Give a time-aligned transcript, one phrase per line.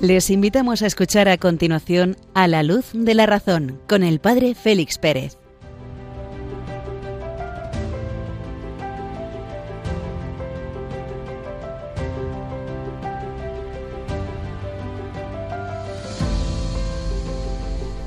[0.00, 4.54] Les invitamos a escuchar a continuación A la luz de la razón con el Padre
[4.54, 5.36] Félix Pérez.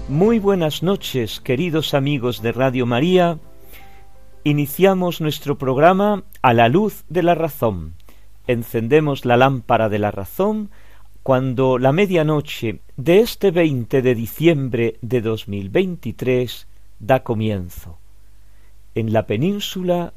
[0.09, 3.37] Muy buenas noches, queridos amigos de Radio María.
[4.43, 7.93] Iniciamos nuestro programa A la luz de la razón.
[8.47, 10.71] Encendemos la lámpara de la razón
[11.23, 16.67] cuando la medianoche de este 20 de diciembre de 2023
[16.99, 17.97] da comienzo.
[18.93, 20.13] En la península,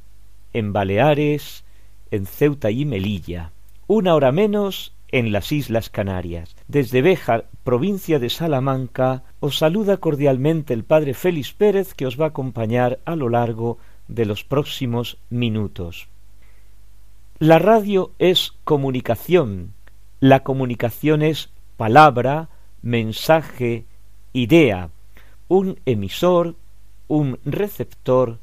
[0.53, 1.64] en Baleares,
[2.11, 3.53] en Ceuta y Melilla,
[3.86, 6.56] una hora menos en las Islas Canarias.
[6.66, 12.27] Desde Béjar, provincia de Salamanca, os saluda cordialmente el Padre Félix Pérez que os va
[12.27, 13.78] a acompañar a lo largo
[14.09, 16.09] de los próximos minutos.
[17.38, 19.75] La radio es comunicación,
[20.20, 22.48] la comunicación es palabra,
[22.83, 23.84] mensaje,
[24.33, 24.91] idea,
[25.48, 26.56] un emisor,
[27.09, 28.39] un receptor,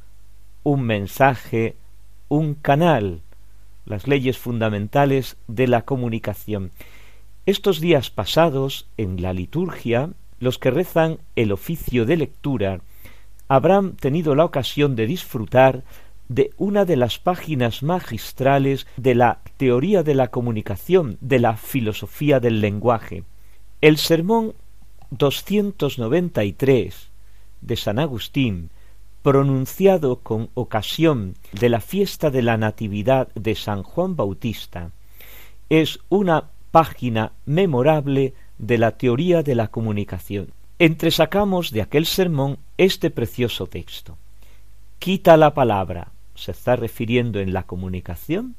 [0.63, 1.75] un mensaje,
[2.29, 3.21] un canal,
[3.85, 6.71] las leyes fundamentales de la comunicación.
[7.45, 12.81] Estos días pasados, en la liturgia, los que rezan el oficio de lectura
[13.47, 15.83] habrán tenido la ocasión de disfrutar
[16.29, 22.39] de una de las páginas magistrales de la teoría de la comunicación, de la filosofía
[22.39, 23.23] del lenguaje.
[23.81, 24.53] El sermón
[25.11, 27.09] 293
[27.61, 28.69] de San Agustín,
[29.21, 34.91] pronunciado con ocasión de la fiesta de la Natividad de San Juan Bautista,
[35.69, 40.49] es una página memorable de la teoría de la comunicación.
[40.79, 44.17] Entresacamos de aquel sermón este precioso texto.
[44.99, 48.55] Quita la palabra, se está refiriendo en la comunicación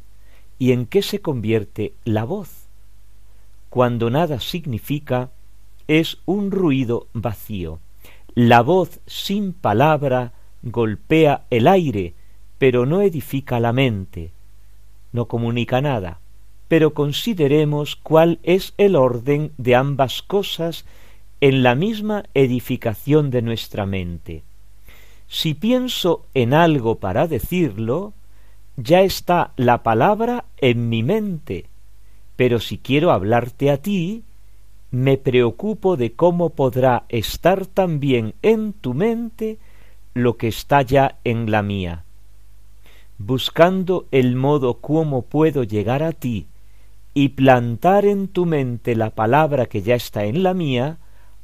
[0.59, 2.65] y en qué se convierte la voz.
[3.71, 5.31] Cuando nada significa,
[5.89, 7.81] es un ruido vacío.
[8.35, 10.33] La voz sin palabra
[10.63, 12.15] golpea el aire,
[12.59, 14.31] pero no edifica la mente,
[15.13, 16.21] no comunica nada.
[16.69, 20.85] Pero consideremos cuál es el orden de ambas cosas
[21.41, 24.43] en la misma edificación de nuestra mente.
[25.29, 28.13] Si pienso en algo para decirlo,
[28.77, 31.67] ya está la palabra en mi mente,
[32.37, 34.25] pero si quiero hablarte a ti,
[34.91, 39.59] me preocupo de cómo podrá estar también en tu mente
[40.15, 42.05] lo que está ya en la mía.
[43.19, 46.47] Buscando el modo cómo puedo llegar a ti
[47.13, 50.99] y plantar en tu mente la palabra que ya está en la mía,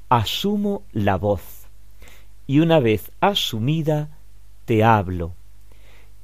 [0.09, 1.61] asumo la voz
[2.51, 4.09] y una vez asumida
[4.65, 5.35] te hablo.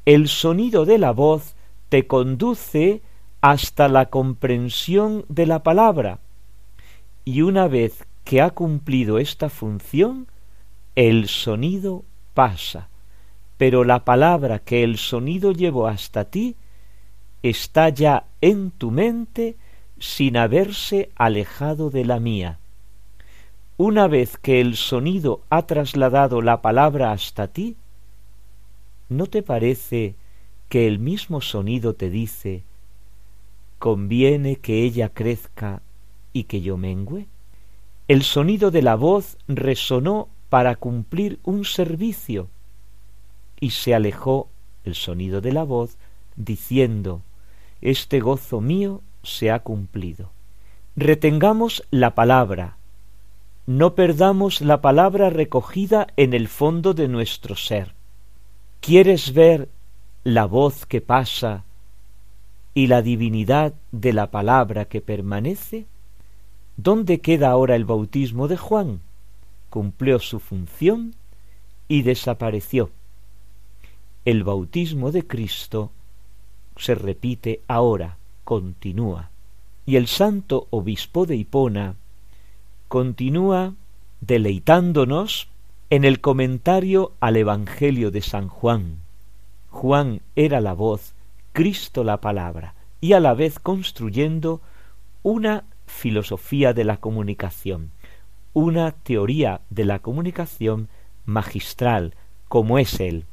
[0.07, 1.57] El sonido de la voz
[1.89, 3.03] te conduce
[3.41, 6.21] hasta la comprensión de la palabra
[7.25, 10.29] y una vez que ha cumplido esta función,
[10.95, 12.89] el sonido pasa,
[13.57, 16.55] pero la palabra que el sonido llevó hasta ti
[17.43, 19.57] está ya en tu mente
[19.99, 22.61] sin haberse alejado de la mía.
[23.77, 27.77] Una vez que el sonido ha trasladado la palabra hasta ti,
[29.09, 30.15] ¿no te parece
[30.69, 32.65] que el mismo sonido te dice
[33.79, 35.83] conviene que ella crezca
[36.33, 37.27] y que yo mengüe?
[38.09, 42.49] El sonido de la voz resonó para cumplir un servicio
[43.61, 44.49] y se alejó
[44.85, 45.97] el sonido de la voz
[46.37, 47.23] diciendo
[47.81, 50.31] este gozo mío se ha cumplido.
[50.95, 52.77] Retengamos la palabra,
[53.67, 57.96] no perdamos la palabra recogida en el fondo de nuestro ser.
[58.81, 59.69] ¿Quieres ver
[60.25, 61.65] la voz que pasa
[62.75, 65.87] y la divinidad de la palabra que permanece?
[66.77, 69.01] ¿Dónde queda ahora el bautismo de Juan?
[69.71, 71.15] Cumplió su función
[71.89, 72.91] y desapareció.
[74.25, 75.91] El bautismo de Cristo
[76.77, 79.31] se repite ahora, continúa.
[79.87, 81.95] Y el santo obispo de Hipona
[82.89, 83.75] continúa
[84.21, 85.49] deleitándonos
[85.89, 88.99] en el comentario al Evangelio de San Juan.
[89.71, 91.15] Juan era la voz,
[91.53, 94.61] Cristo la palabra, y a la vez construyendo
[95.23, 97.93] una filosofía de la comunicación,
[98.53, 100.89] una teoría de la comunicación
[101.25, 102.15] magistral,
[102.49, 103.25] como es él.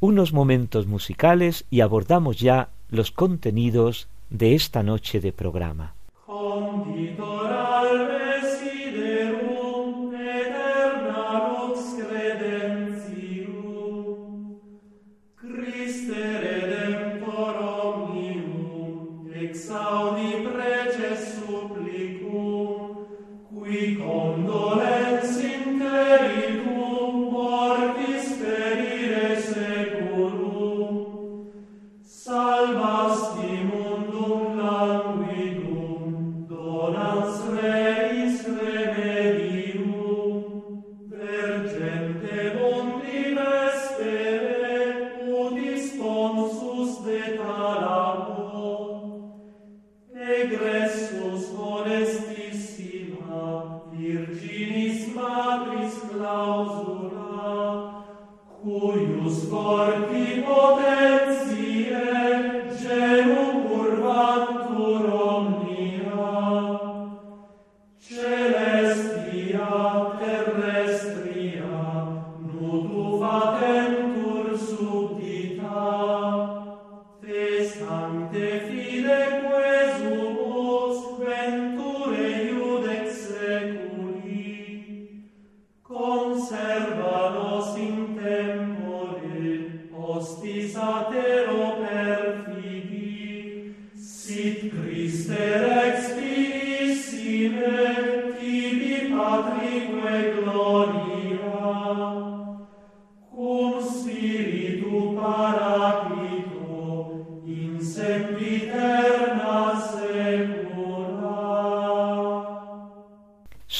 [0.00, 5.94] Unos momentos musicales y abordamos ya los contenidos de esta noche de programa.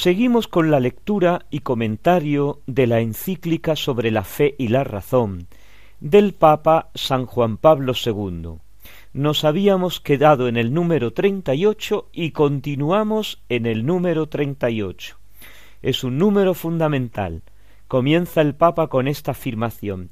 [0.05, 5.47] Seguimos con la lectura y comentario de la encíclica sobre la fe y la razón
[5.99, 8.59] del Papa San Juan Pablo II.
[9.15, 15.17] Nos habíamos quedado en el número 38 y continuamos en el número 38.
[15.81, 17.41] Es un número fundamental.
[17.89, 20.11] Comienza el Papa con esta afirmación.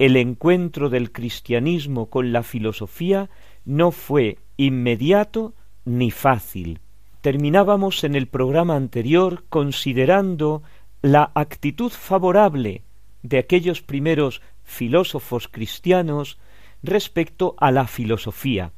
[0.00, 3.30] El encuentro del cristianismo con la filosofía
[3.64, 6.80] no fue inmediato ni fácil
[7.20, 10.62] terminábamos en el programa anterior considerando
[11.02, 12.82] la actitud favorable
[13.22, 16.38] de aquellos primeros filósofos cristianos
[16.82, 18.72] respecto a la filosofía,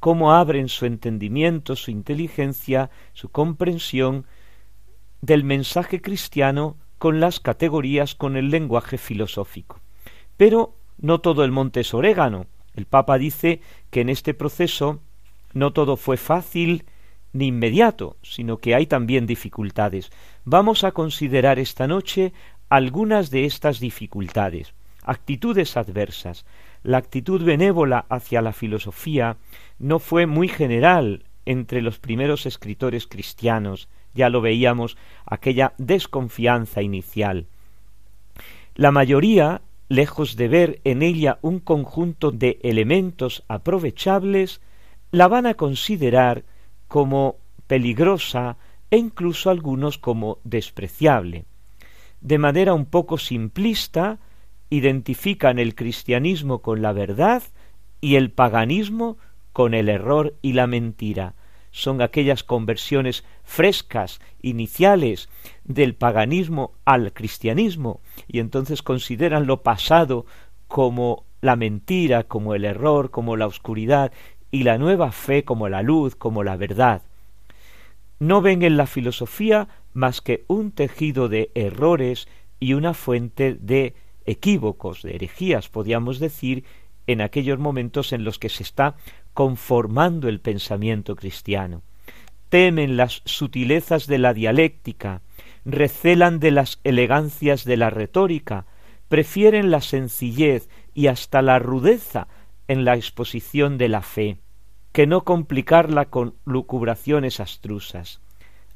[0.00, 4.26] cómo abren su entendimiento, su inteligencia, su comprensión
[5.22, 9.80] del mensaje cristiano con las categorías, con el lenguaje filosófico.
[10.36, 12.46] Pero no todo el monte es orégano.
[12.74, 13.60] El Papa dice
[13.90, 15.00] que en este proceso
[15.54, 16.84] no todo fue fácil
[17.32, 20.10] ni inmediato, sino que hay también dificultades.
[20.44, 22.32] Vamos a considerar esta noche
[22.68, 26.44] algunas de estas dificultades, actitudes adversas.
[26.82, 29.36] La actitud benévola hacia la filosofía
[29.78, 37.46] no fue muy general entre los primeros escritores cristianos, ya lo veíamos, aquella desconfianza inicial.
[38.74, 44.60] La mayoría, lejos de ver en ella un conjunto de elementos aprovechables,
[45.12, 46.44] la van a considerar
[46.96, 48.56] como peligrosa
[48.90, 51.44] e incluso algunos como despreciable.
[52.22, 54.18] De manera un poco simplista,
[54.70, 57.42] identifican el cristianismo con la verdad
[58.00, 59.18] y el paganismo
[59.52, 61.34] con el error y la mentira.
[61.70, 65.28] Son aquellas conversiones frescas, iniciales,
[65.64, 70.24] del paganismo al cristianismo, y entonces consideran lo pasado
[70.66, 74.12] como la mentira, como el error, como la oscuridad,
[74.56, 77.02] y la nueva fe como la luz, como la verdad.
[78.18, 82.26] No ven en la filosofía más que un tejido de errores
[82.58, 83.94] y una fuente de
[84.24, 86.64] equívocos, de herejías, podríamos decir,
[87.06, 88.96] en aquellos momentos en los que se está
[89.34, 91.82] conformando el pensamiento cristiano.
[92.48, 95.20] Temen las sutilezas de la dialéctica,
[95.66, 98.64] recelan de las elegancias de la retórica,
[99.08, 102.26] prefieren la sencillez y hasta la rudeza
[102.68, 104.38] en la exposición de la fe,
[104.96, 108.22] que no complicarla con lucubraciones astrusas.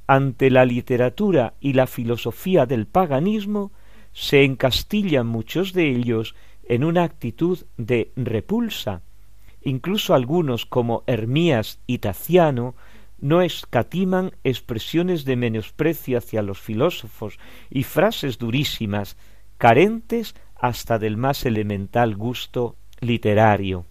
[0.07, 3.73] Ante la literatura y la filosofía del paganismo
[4.12, 6.35] se encastillan muchos de ellos
[6.65, 9.00] en una actitud de repulsa.
[9.62, 12.75] Incluso algunos, como Hermías y Taciano,
[13.19, 17.39] no escatiman expresiones de menosprecio hacia los filósofos
[17.71, 19.17] y frases durísimas,
[19.57, 23.87] carentes hasta del más elemental gusto literario.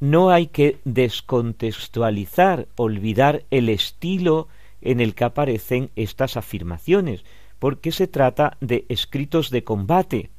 [0.00, 4.48] No hay que descontextualizar, olvidar el estilo
[4.80, 7.24] en el que aparecen estas afirmaciones,
[7.58, 10.30] porque se trata de escritos de combate,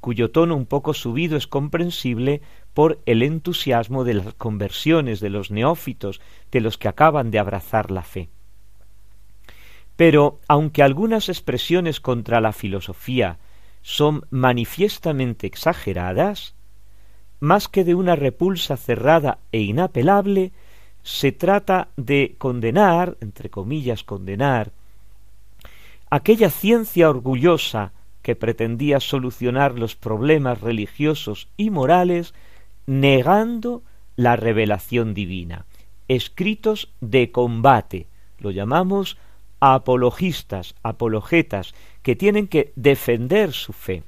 [0.00, 2.40] cuyo tono un poco subido es comprensible
[2.74, 7.90] por el entusiasmo de las conversiones de los neófitos, de los que acaban de abrazar
[7.90, 8.28] la fe.
[9.96, 13.38] Pero, aunque algunas expresiones contra la filosofía
[13.82, 16.54] son manifiestamente exageradas,
[17.40, 20.52] más que de una repulsa cerrada e inapelable,
[21.02, 24.72] se trata de condenar, entre comillas condenar,
[26.10, 27.92] aquella ciencia orgullosa
[28.22, 32.34] que pretendía solucionar los problemas religiosos y morales,
[32.86, 33.82] negando
[34.16, 35.64] la revelación divina.
[36.08, 38.06] Escritos de combate,
[38.38, 39.16] lo llamamos
[39.60, 44.02] apologistas, apologetas, que tienen que defender su fe.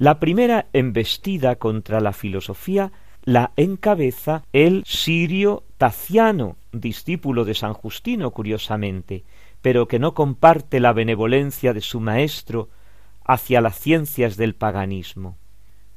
[0.00, 2.92] La primera embestida contra la filosofía
[3.24, 9.24] la encabeza el sirio Taciano, discípulo de San Justino, curiosamente,
[9.60, 12.68] pero que no comparte la benevolencia de su maestro
[13.24, 15.36] hacia las ciencias del paganismo.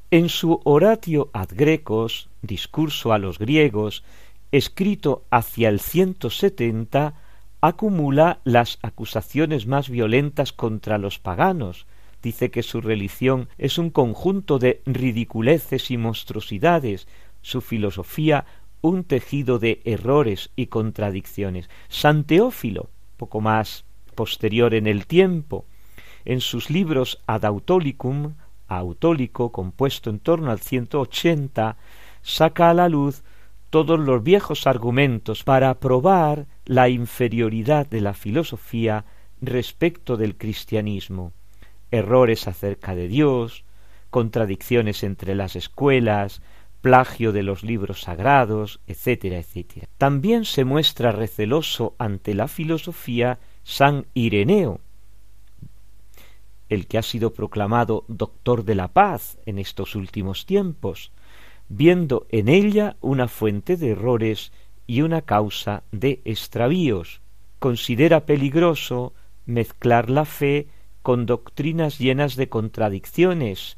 [0.10, 4.04] En su Oratio ad Grecos, discurso a los griegos,
[4.52, 7.14] escrito hacia el 170,
[7.62, 11.86] acumula las acusaciones más violentas contra los paganos.
[12.22, 17.08] Dice que su religión es un conjunto de ridiculeces y monstruosidades,
[17.42, 18.46] su filosofía
[18.82, 21.70] un tejido de errores y contradicciones.
[21.88, 23.86] San Teófilo, poco más
[24.16, 25.66] posterior en el tiempo,
[26.26, 28.34] en sus libros Ad Autolicum,
[28.68, 31.78] Autólico, compuesto en torno al 180,
[32.22, 33.24] saca a la luz
[33.70, 39.06] todos los viejos argumentos para probar la inferioridad de la filosofía
[39.42, 41.34] respecto del cristianismo,
[41.92, 43.64] errores acerca de Dios,
[44.10, 46.42] contradicciones entre las escuelas,
[46.82, 49.88] plagio de los libros sagrados, etcétera, etcétera.
[49.98, 54.80] También se muestra receloso ante la filosofía San Ireneo,
[56.70, 61.12] el que ha sido proclamado doctor de la paz en estos últimos tiempos,
[61.70, 64.52] viendo en ella una fuente de errores
[64.88, 67.22] y una causa de extravíos.
[67.60, 69.14] Considera peligroso
[69.46, 70.68] mezclar la fe
[71.02, 73.78] con doctrinas llenas de contradicciones.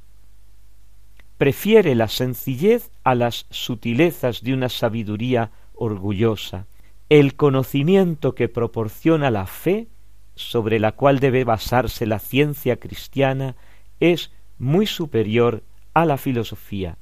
[1.38, 6.68] Prefiere la sencillez a las sutilezas de una sabiduría orgullosa.
[7.10, 9.88] El conocimiento que proporciona la fe
[10.36, 13.56] sobre la cual debe basarse la ciencia cristiana
[14.00, 15.64] es muy superior
[15.94, 16.98] a la filosofía.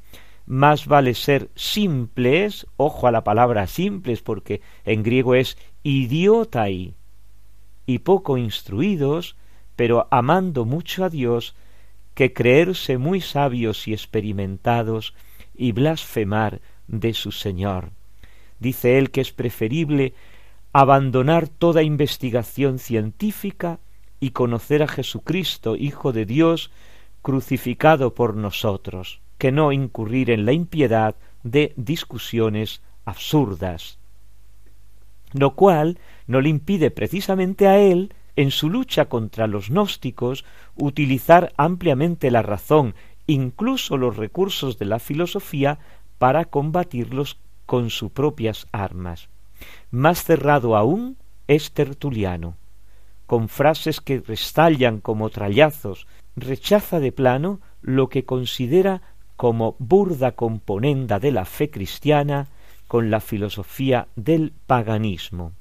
[0.45, 6.95] Más vale ser simples, ojo a la palabra simples, porque en griego es idiotai,
[7.85, 9.35] y poco instruidos,
[9.81, 11.55] pero amando mucho a Dios,
[12.13, 15.15] que creerse muy sabios y experimentados
[15.55, 17.89] y blasfemar de su Señor.
[18.59, 20.13] Dice él que es preferible
[20.71, 23.79] abandonar toda investigación científica
[24.19, 26.69] y conocer a Jesucristo, Hijo de Dios,
[27.23, 33.97] crucificado por nosotros, que no incurrir en la impiedad de discusiones absurdas.
[35.33, 35.97] Lo cual
[36.27, 40.45] no le impide precisamente a él, en su lucha contra los gnósticos,
[40.75, 42.95] utilizar ampliamente la razón,
[43.27, 45.79] incluso los recursos de la filosofía,
[46.17, 49.29] para combatirlos con sus propias armas.
[49.91, 52.55] Más cerrado aún es Tertuliano,
[53.25, 59.01] con frases que restallan como trallazos, rechaza de plano lo que considera
[59.35, 62.47] como burda componenda de la fe cristiana
[62.87, 65.53] con la filosofía del paganismo.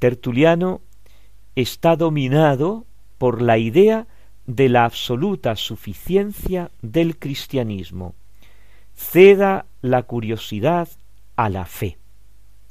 [0.00, 0.80] Tertuliano
[1.54, 2.84] está dominado
[3.18, 4.08] por la idea
[4.46, 8.16] de la absoluta suficiencia del cristianismo.
[8.96, 10.88] Ceda la curiosidad
[11.36, 12.00] a la fe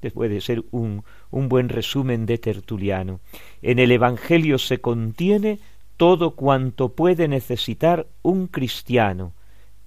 [0.09, 3.19] puede ser un, un buen resumen de Tertuliano.
[3.61, 5.59] En el Evangelio se contiene
[5.97, 9.33] todo cuanto puede necesitar un cristiano,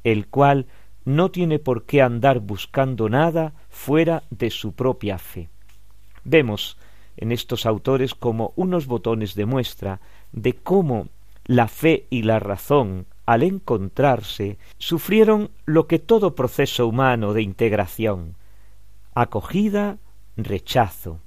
[0.05, 0.67] el cual
[1.05, 5.49] no tiene por qué andar buscando nada fuera de su propia fe.
[6.25, 6.77] Vemos
[7.17, 10.01] en estos autores como unos botones de muestra
[10.33, 11.09] de cómo
[11.45, 18.37] la fe y la razón, al encontrarse, sufrieron lo que todo proceso humano de integración,
[19.15, 19.99] acogida,
[20.37, 21.21] rechazo.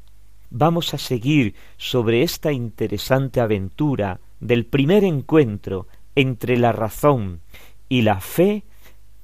[0.49, 7.41] Vamos a seguir sobre esta interesante aventura del primer encuentro entre la razón
[7.89, 8.63] y la fe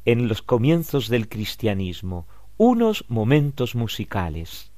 [0.05, 2.27] en los comienzos del cristianismo,
[2.57, 4.71] unos momentos musicales.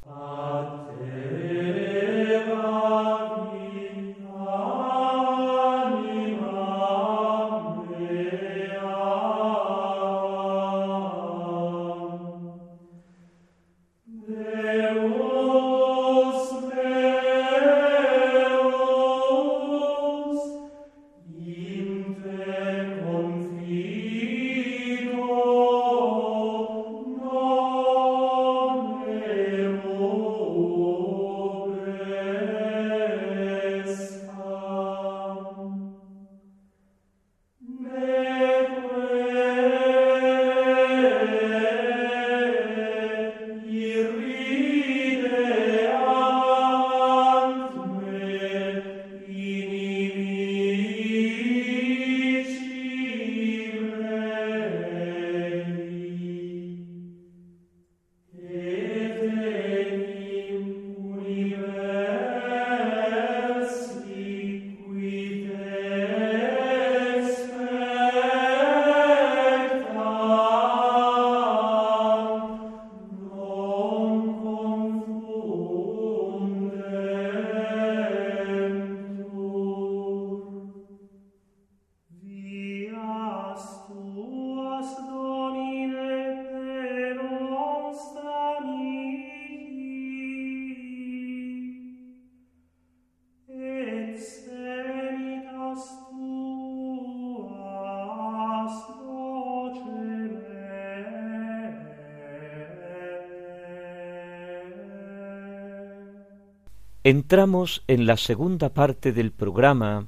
[107.03, 110.07] Entramos en la segunda parte del programa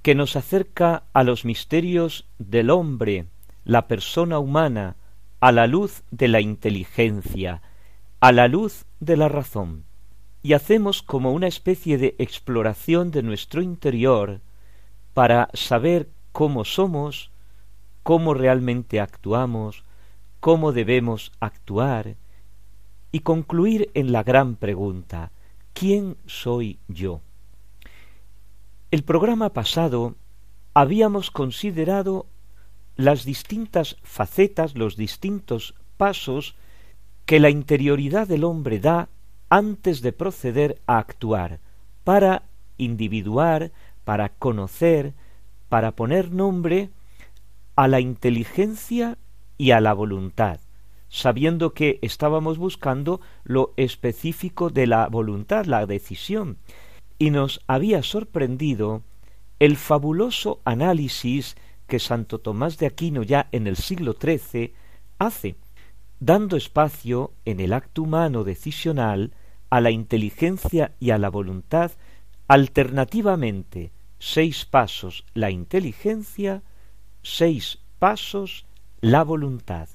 [0.00, 3.26] que nos acerca a los misterios del hombre,
[3.64, 4.96] la persona humana,
[5.40, 7.60] a la luz de la inteligencia,
[8.20, 9.84] a la luz de la razón,
[10.42, 14.40] y hacemos como una especie de exploración de nuestro interior
[15.12, 17.30] para saber cómo somos,
[18.02, 19.84] cómo realmente actuamos,
[20.40, 22.16] cómo debemos actuar,
[23.12, 25.32] y concluir en la gran pregunta
[25.72, 27.20] ¿Quién soy yo?
[28.90, 30.16] El programa pasado
[30.74, 32.26] habíamos considerado
[32.96, 36.54] las distintas facetas, los distintos pasos
[37.24, 39.08] que la interioridad del hombre da
[39.48, 41.60] antes de proceder a actuar,
[42.04, 42.42] para
[42.78, 43.72] individuar,
[44.04, 45.14] para conocer,
[45.68, 46.90] para poner nombre
[47.76, 49.16] a la inteligencia
[49.56, 50.60] y a la voluntad,
[51.12, 56.56] sabiendo que estábamos buscando lo específico de la voluntad, la decisión,
[57.18, 59.02] y nos había sorprendido
[59.58, 61.54] el fabuloso análisis
[61.86, 64.72] que Santo Tomás de Aquino ya en el siglo XIII
[65.18, 65.56] hace,
[66.18, 69.34] dando espacio en el acto humano decisional
[69.68, 71.92] a la inteligencia y a la voluntad,
[72.48, 76.62] alternativamente seis pasos la inteligencia,
[77.22, 78.64] seis pasos
[79.02, 79.90] la voluntad.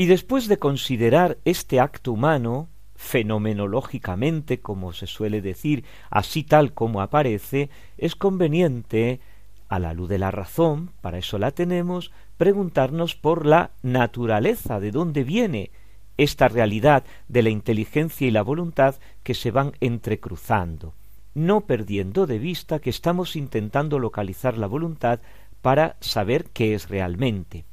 [0.00, 7.02] Y después de considerar este acto humano, fenomenológicamente, como se suele decir, así tal como
[7.02, 9.20] aparece, es conveniente,
[9.68, 14.92] a la luz de la razón, para eso la tenemos, preguntarnos por la naturaleza, de
[14.92, 15.72] dónde viene
[16.16, 20.94] esta realidad de la inteligencia y la voluntad que se van entrecruzando,
[21.34, 25.18] no perdiendo de vista que estamos intentando localizar la voluntad
[25.60, 27.67] para saber qué es realmente.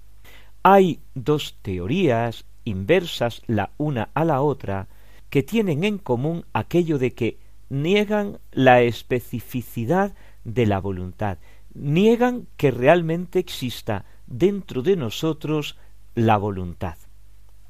[0.67, 4.87] Hay dos teorías inversas la una a la otra
[5.29, 7.37] que tienen en común aquello de que
[7.69, 11.37] niegan la especificidad de la voluntad,
[11.75, 15.77] niegan que realmente exista dentro de nosotros
[16.15, 16.97] la voluntad,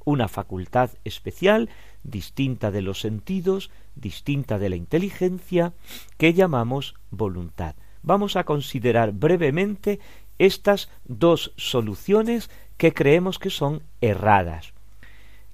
[0.05, 1.69] una facultad especial,
[2.03, 5.73] distinta de los sentidos, distinta de la inteligencia,
[6.15, 7.75] que llamamos voluntad.
[8.03, 9.99] Vamos a considerar brevemente
[10.37, 14.73] estas dos soluciones que creemos que son erradas.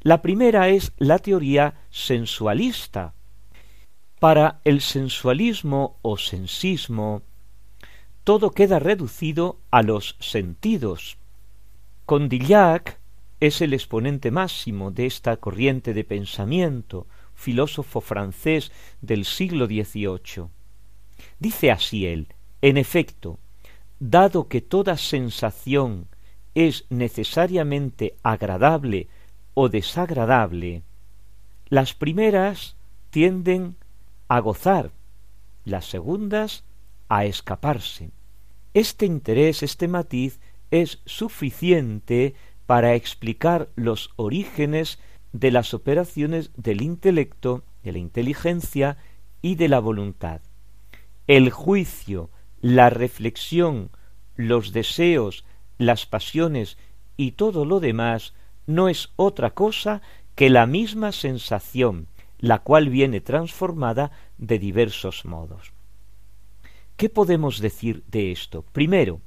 [0.02, 3.14] La primera es la teoría sensualista.
[4.20, 7.22] Para el sensualismo o sensismo,
[8.24, 11.18] todo queda reducido a los sentidos.
[12.06, 13.00] Condillac
[13.40, 20.48] es el exponente máximo de esta corriente de pensamiento, filósofo francés del siglo XVIII.
[21.40, 22.28] Dice así él,
[22.62, 23.40] en efecto,
[24.00, 26.08] dado que toda sensación
[26.56, 29.08] es necesariamente agradable
[29.54, 30.84] o desagradable,
[31.68, 32.76] las primeras
[33.10, 33.78] tienden
[34.28, 34.92] a gozar,
[35.64, 36.64] las segundas
[37.10, 38.12] a escaparse.
[38.74, 42.36] Este interés, este matiz, es suficiente
[42.66, 45.00] para explicar los orígenes
[45.34, 48.98] de las operaciones del intelecto, de la inteligencia
[49.42, 50.42] y de la voluntad.
[51.28, 52.30] El juicio,
[52.62, 53.92] la reflexión,
[54.36, 55.46] los deseos,
[55.82, 56.78] las pasiones
[57.18, 58.34] y todo lo demás
[58.68, 60.02] no es otra cosa
[60.36, 62.08] que la misma sensación,
[62.40, 65.74] la cual viene transformada de diversos modos.
[66.98, 68.64] ¿Qué podemos decir de esto?
[68.72, 69.22] Primero,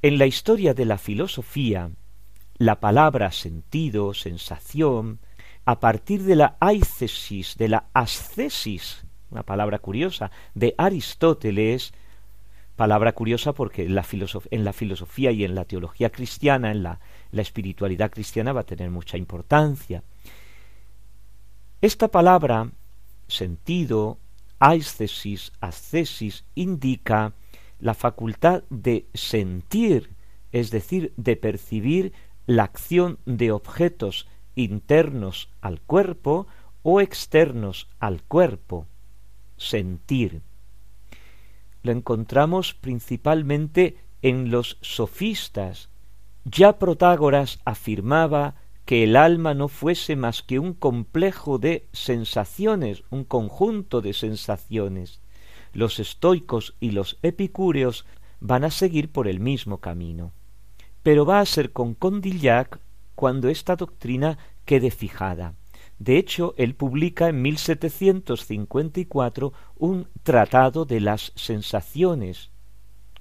[0.00, 1.90] en la historia de la filosofía,
[2.56, 5.20] la palabra sentido, sensación,
[5.64, 11.92] a partir de la aicesis, de la ascesis, una palabra curiosa, de Aristóteles,
[12.82, 16.98] palabra curiosa porque en la, filosofía y en la teología cristiana, en la,
[17.30, 20.02] espiritualidad cristiana va a tener mucha importancia.
[21.80, 22.72] Esta palabra,
[23.28, 24.18] sentido,
[24.58, 27.34] aesthesis, ascesis, indica
[27.78, 30.10] la facultad de sentir,
[30.50, 32.12] es decir, de percibir
[32.46, 36.48] la acción de objetos internos al cuerpo
[36.82, 38.88] o externos al cuerpo.
[39.56, 40.42] Sentir.
[41.82, 45.90] Lo encontramos principalmente en los sofistas,
[46.44, 53.24] ya Protágoras afirmaba que el alma no fuese más que un complejo de sensaciones, un
[53.24, 55.20] conjunto de sensaciones.
[55.72, 58.04] Los estoicos y los epicúreos
[58.40, 60.32] van a seguir por el mismo camino.
[61.02, 62.80] Pero va a ser con Condillac
[63.14, 65.54] cuando esta doctrina quede fijada.
[66.02, 72.50] De hecho, él publica en 1754 un tratado de las sensaciones,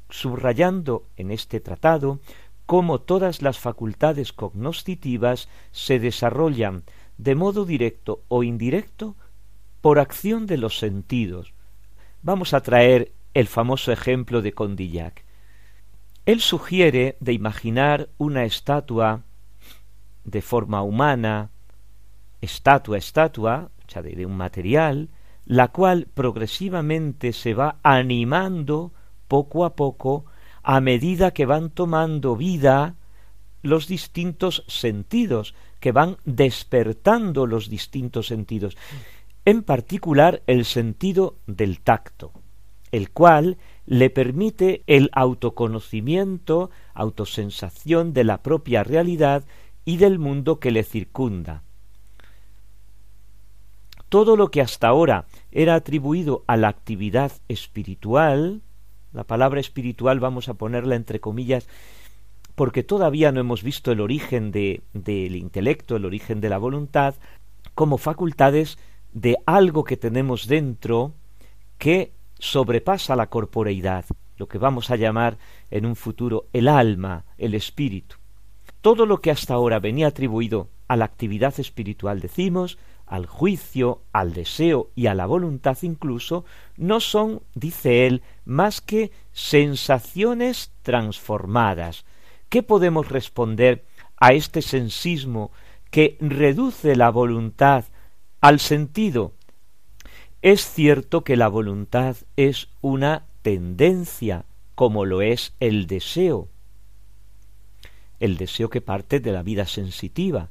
[0.09, 2.19] subrayando en este tratado
[2.65, 6.81] cómo todas las facultades cognoscitivas se desarrollan
[7.19, 9.15] de modo directo o indirecto
[9.81, 11.53] por acción de los sentidos.
[12.23, 15.23] Vamos a traer el famoso ejemplo de Condillac.
[16.25, 19.21] Él sugiere de imaginar una estatua
[20.23, 21.51] de forma humana,
[22.41, 25.10] estatua estatua, o de un material,
[25.45, 28.93] la cual progresivamente se va animando
[29.27, 30.25] poco a poco
[30.63, 32.95] a medida que van tomando vida
[33.63, 38.77] los distintos sentidos, que van despertando los distintos sentidos,
[39.45, 42.32] en particular el sentido del tacto,
[42.91, 49.43] el cual le permite el autoconocimiento, autosensación de la propia realidad
[49.86, 51.63] y del mundo que le circunda.
[54.12, 58.62] Todo lo que hasta ahora era atribuido a la actividad espiritual,
[59.13, 61.65] la palabra espiritual vamos a ponerla entre comillas
[62.56, 67.15] porque todavía no hemos visto el origen de, del intelecto, el origen de la voluntad,
[67.74, 68.78] como facultades
[69.13, 71.13] de algo que tenemos dentro
[71.78, 74.04] que sobrepasa la corporeidad,
[74.36, 75.38] lo que vamos a llamar
[75.69, 78.17] en un futuro el alma, el espíritu.
[78.82, 82.78] Todo lo que hasta ahora venía atribuido a la actividad espiritual, decimos,
[83.12, 86.45] al juicio, al deseo y a la voluntad incluso,
[86.78, 92.06] no son, dice él, más que sensaciones transformadas.
[92.47, 93.84] ¿Qué podemos responder
[94.15, 95.52] a este sensismo
[95.89, 97.84] que reduce la voluntad
[98.39, 99.34] al sentido?
[100.41, 106.47] Es cierto que la voluntad es una tendencia, como lo es el deseo,
[108.21, 110.47] el deseo que parte de la vida sensitiva,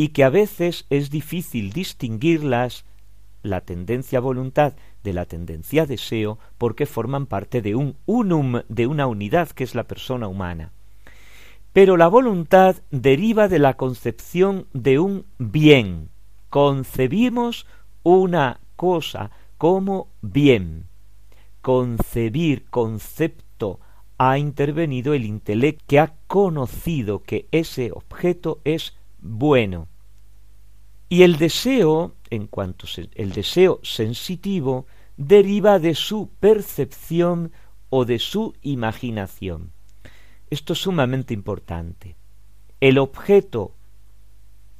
[0.00, 2.86] y que a veces es difícil distinguirlas,
[3.42, 4.72] la tendencia voluntad
[5.04, 9.74] de la tendencia deseo, porque forman parte de un unum, de una unidad que es
[9.74, 10.72] la persona humana.
[11.74, 16.08] Pero la voluntad deriva de la concepción de un bien.
[16.48, 17.66] Concebimos
[18.02, 20.86] una cosa como bien.
[21.60, 23.80] Concebir, concepto,
[24.16, 29.88] ha intervenido el intelecto que ha conocido que ese objeto es bueno.
[31.08, 37.52] Y el deseo, en cuanto el deseo sensitivo, deriva de su percepción
[37.90, 39.72] o de su imaginación.
[40.48, 42.16] Esto es sumamente importante.
[42.80, 43.74] El objeto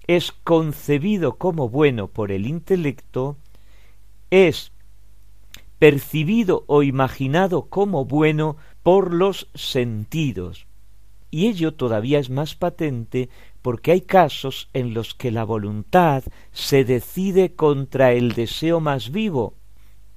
[0.06, 3.36] es concebido como bueno por el intelecto,
[4.30, 4.72] es
[5.78, 10.66] percibido o imaginado como bueno por los sentidos.
[11.30, 13.28] Y ello todavía es más patente
[13.62, 19.54] porque hay casos en los que la voluntad se decide contra el deseo más vivo,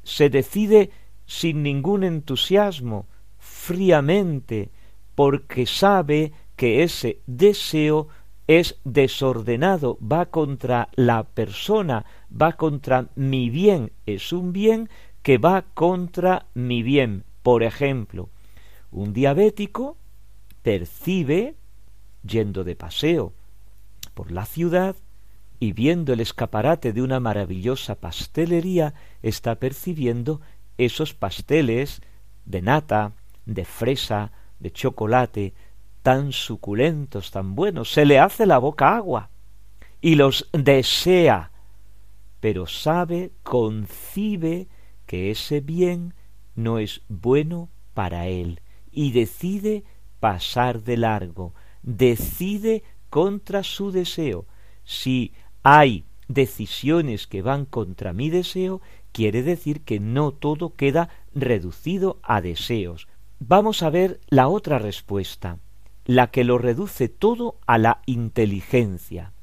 [0.03, 0.91] se decide
[1.25, 3.08] sin ningún entusiasmo,
[3.39, 4.69] fríamente,
[5.15, 8.08] porque sabe que ese deseo
[8.47, 14.89] es desordenado, va contra la persona, va contra mi bien, es un bien
[15.21, 17.23] que va contra mi bien.
[17.41, 18.29] Por ejemplo,
[18.91, 19.97] un diabético
[20.62, 21.56] percibe,
[22.23, 23.33] yendo de paseo
[24.13, 24.95] por la ciudad,
[25.59, 30.41] y viendo el escaparate de una maravillosa pastelería, está percibiendo
[30.77, 32.01] esos pasteles
[32.43, 33.13] de nata,
[33.45, 35.53] de fresa, de chocolate,
[36.01, 39.29] tan suculentos, tan buenos, se le hace la boca agua
[40.01, 41.51] y los desea,
[42.41, 44.67] pero sabe, concibe
[45.05, 46.13] que ese bien
[46.55, 48.59] no es bueno para él
[48.91, 49.86] y decide
[50.19, 51.53] pasar de largo,
[51.84, 54.46] decide contra su deseo.
[54.84, 62.19] Si hay decisiones que van contra mi deseo, quiere decir que no todo queda reducido
[62.24, 63.08] a deseos,
[63.39, 65.60] vamos a ver la otra respuesta,
[66.06, 69.34] la que lo reduce todo a la inteligencia.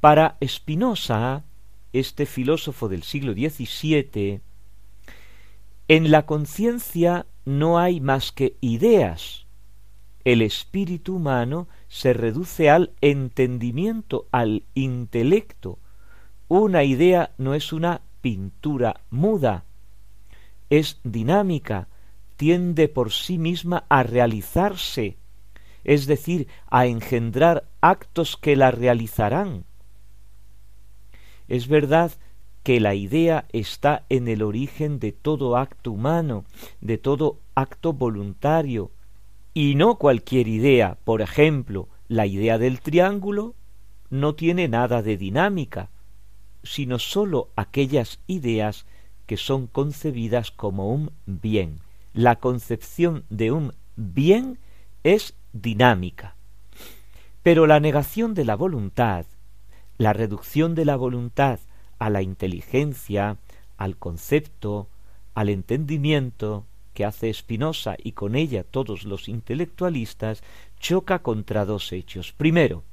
[0.00, 1.44] Para Spinoza,
[1.92, 4.40] este filósofo del siglo XVII,
[5.88, 9.41] en la conciencia no hay más que ideas.
[10.24, 15.78] El espíritu humano se reduce al entendimiento, al intelecto.
[16.48, 19.64] Una idea no es una pintura muda,
[20.70, 21.88] es dinámica,
[22.36, 25.16] tiende por sí misma a realizarse,
[25.84, 29.64] es decir, a engendrar actos que la realizarán.
[31.48, 32.12] Es verdad
[32.62, 36.44] que la idea está en el origen de todo acto humano,
[36.80, 38.92] de todo acto voluntario,
[39.54, 40.98] y no cualquier idea.
[41.04, 43.54] Por ejemplo, la idea del triángulo
[44.10, 45.90] no tiene nada de dinámica,
[46.62, 48.86] sino sólo aquellas ideas
[49.26, 51.80] que son concebidas como un bien
[52.12, 54.58] la concepción de un bien
[55.02, 56.36] es dinámica.
[57.42, 59.26] Pero la negación de la voluntad,
[59.98, 61.58] la reducción de la voluntad
[61.98, 63.38] a la inteligencia,
[63.76, 64.88] al concepto,
[65.34, 70.42] al entendimiento que hace Spinoza y con ella todos los intelectualistas,
[70.78, 72.32] choca contra dos hechos.
[72.32, 72.84] Primero,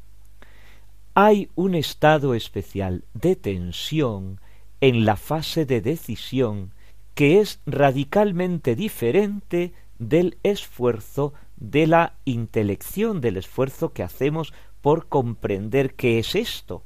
[1.14, 4.40] hay un estado especial de tensión
[4.82, 6.74] en la fase de decisión
[7.14, 15.96] que es radicalmente diferente del esfuerzo de la intelección, del esfuerzo que hacemos por comprender
[15.96, 16.84] qué es esto.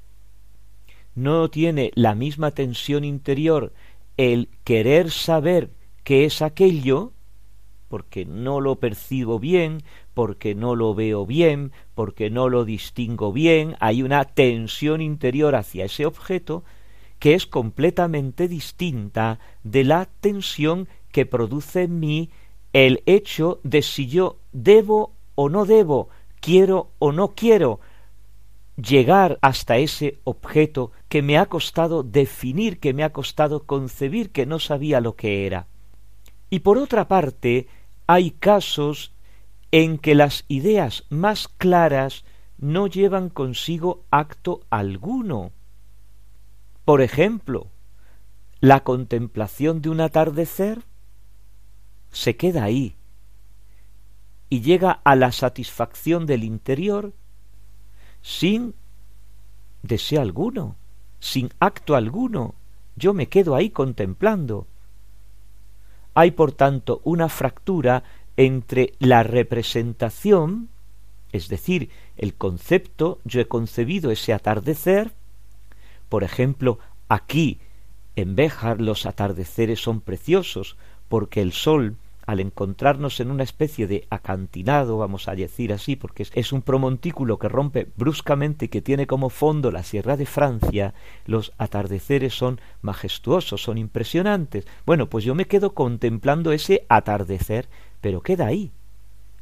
[1.15, 3.73] No tiene la misma tensión interior
[4.17, 5.69] el querer saber
[6.03, 7.11] qué es aquello,
[7.87, 13.75] porque no lo percibo bien, porque no lo veo bien, porque no lo distingo bien,
[13.79, 16.63] hay una tensión interior hacia ese objeto
[17.19, 22.29] que es completamente distinta de la tensión que produce en mí
[22.73, 26.09] el hecho de si yo debo o no debo,
[26.41, 27.79] quiero o no quiero
[28.75, 34.45] llegar hasta ese objeto que me ha costado definir, que me ha costado concebir, que
[34.45, 35.67] no sabía lo que era.
[36.53, 37.67] Y por otra parte,
[38.05, 39.11] hay casos
[39.71, 42.25] en que las ideas más claras
[42.59, 45.51] no llevan consigo acto alguno.
[46.85, 47.71] Por ejemplo,
[48.59, 50.83] la contemplación de un atardecer
[52.11, 52.97] se queda ahí
[54.47, 57.13] y llega a la satisfacción del interior
[58.21, 58.75] sin
[59.81, 60.75] deseo alguno,
[61.19, 62.53] sin acto alguno.
[62.95, 64.67] Yo me quedo ahí contemplando.
[66.13, 68.03] Hay, por tanto, una fractura
[68.37, 70.69] entre la representación,
[71.31, 75.11] es decir, el concepto, yo he concebido ese atardecer,
[76.09, 77.59] por ejemplo, aquí
[78.15, 80.77] en Béjar los atardeceres son preciosos,
[81.09, 86.25] porque el sol al encontrarnos en una especie de acantilado, vamos a decir así, porque
[86.33, 90.93] es, un promontículo que rompe bruscamente y que tiene como fondo la Sierra de Francia,
[91.25, 94.65] los atardeceres son majestuosos, son impresionantes.
[94.85, 97.67] Bueno, pues yo me quedo contemplando ese atardecer,
[97.99, 98.71] pero queda ahí.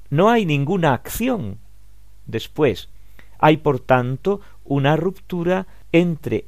[0.09, 1.59] No hay ninguna acción.
[2.25, 2.89] Después,
[3.39, 6.45] hay por tanto una ruptura entre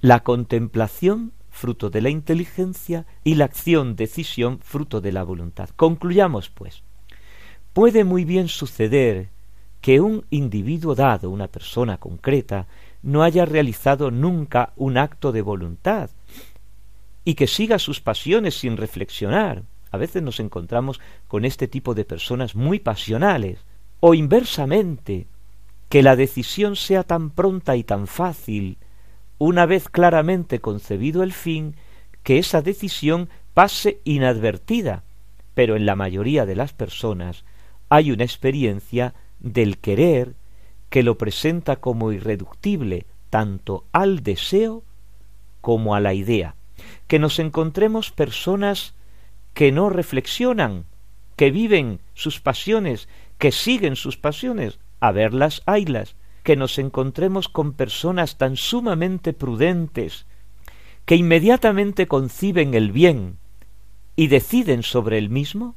[0.00, 5.68] la contemplación fruto de la inteligencia, y la acción, decisión, fruto de la voluntad.
[5.76, 6.82] Concluyamos, pues.
[7.72, 9.28] Puede muy bien suceder
[9.80, 12.66] que un individuo dado, una persona concreta,
[13.02, 16.10] no haya realizado nunca un acto de voluntad
[17.24, 19.64] y que siga sus pasiones sin reflexionar.
[19.90, 23.58] A veces nos encontramos con este tipo de personas muy pasionales.
[24.00, 25.26] O inversamente,
[25.88, 28.78] que la decisión sea tan pronta y tan fácil
[29.38, 31.76] una vez claramente concebido el fin,
[32.22, 35.04] que esa decisión pase inadvertida,
[35.54, 37.44] pero en la mayoría de las personas
[37.88, 40.34] hay una experiencia del querer
[40.90, 44.82] que lo presenta como irreductible tanto al deseo
[45.60, 46.54] como a la idea.
[47.06, 48.94] Que nos encontremos personas
[49.54, 50.84] que no reflexionan,
[51.36, 56.16] que viven sus pasiones, que siguen sus pasiones, a verlas haylas,
[56.48, 60.24] que nos encontremos con personas tan sumamente prudentes,
[61.04, 63.36] que inmediatamente conciben el bien
[64.16, 65.76] y deciden sobre el mismo?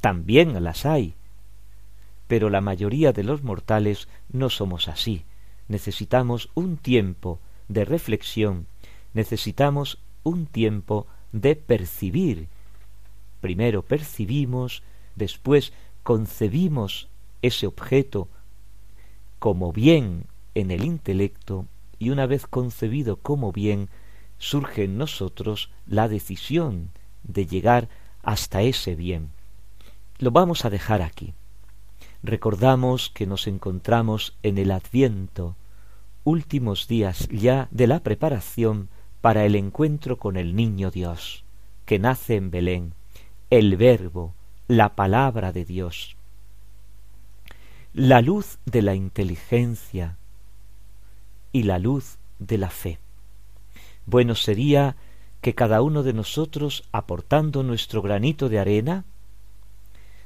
[0.00, 1.14] También las hay.
[2.28, 5.24] Pero la mayoría de los mortales no somos así.
[5.66, 8.68] Necesitamos un tiempo de reflexión,
[9.14, 12.46] necesitamos un tiempo de percibir.
[13.40, 14.84] Primero percibimos,
[15.16, 15.72] después
[16.04, 17.08] concebimos
[17.42, 18.28] ese objeto
[19.44, 21.66] como bien en el intelecto
[21.98, 23.90] y una vez concebido como bien,
[24.38, 26.92] surge en nosotros la decisión
[27.24, 27.90] de llegar
[28.22, 29.32] hasta ese bien.
[30.18, 31.34] Lo vamos a dejar aquí.
[32.22, 35.56] Recordamos que nos encontramos en el Adviento,
[36.24, 38.88] últimos días ya de la preparación
[39.20, 41.44] para el encuentro con el Niño Dios,
[41.84, 42.94] que nace en Belén,
[43.50, 44.32] el Verbo,
[44.68, 46.16] la palabra de Dios
[47.96, 50.16] la luz de la inteligencia
[51.52, 52.98] y la luz de la fe.
[54.04, 54.96] Bueno sería
[55.40, 59.04] que cada uno de nosotros, aportando nuestro granito de arena,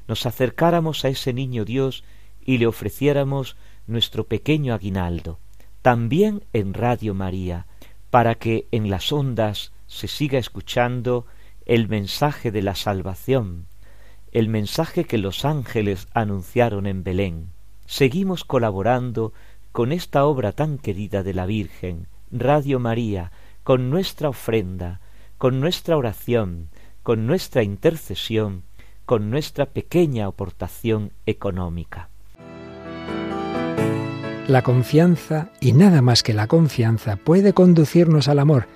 [0.07, 2.05] nos acercáramos a ese niño Dios
[2.43, 5.39] y le ofreciéramos nuestro pequeño aguinaldo,
[5.83, 7.67] también en Radio María,
[8.09, 11.27] para que en las ondas se siga escuchando
[11.67, 13.67] el mensaje de la salvación,
[14.33, 17.58] el mensaje que los ángeles anunciaron en Belén
[17.89, 19.33] seguimos colaborando
[19.73, 23.33] con esta obra tan querida de la Virgen, Radio María,
[23.65, 25.01] con nuestra ofrenda,
[25.39, 26.69] con nuestra oración,
[27.03, 28.63] con nuestra intercesión,
[29.07, 32.11] con nuestra pequeña aportación económica.
[34.47, 38.67] La confianza, y nada más que la confianza, puede conducirnos al amor.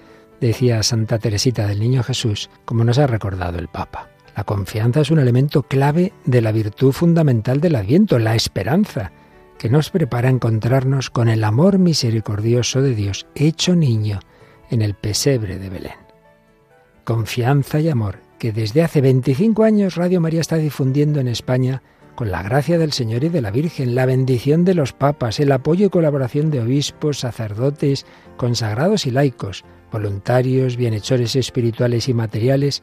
[0.40, 4.09] decía Santa Teresita del Niño Jesús, como nos ha recordado el Papa.
[4.36, 9.12] La confianza es un elemento clave de la virtud fundamental del Adviento, la esperanza,
[9.58, 14.20] que nos prepara a encontrarnos con el amor misericordioso de Dios hecho niño
[14.70, 15.96] en el pesebre de Belén.
[17.04, 21.82] Confianza y amor que desde hace 25 años Radio María está difundiendo en España
[22.16, 25.52] con la gracia del Señor y de la Virgen, la bendición de los papas, el
[25.52, 28.04] apoyo y colaboración de obispos, sacerdotes,
[28.36, 32.82] consagrados y laicos, voluntarios, bienhechores espirituales y materiales,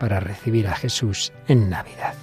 [0.00, 2.14] para recibir a Jesús en Navidad.